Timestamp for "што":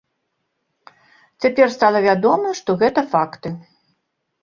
2.63-2.69